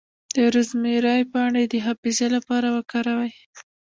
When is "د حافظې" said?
1.69-2.27